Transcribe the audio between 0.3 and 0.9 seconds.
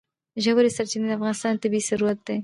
ژورې